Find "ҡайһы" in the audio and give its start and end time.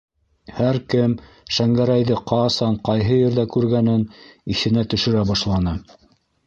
2.91-3.21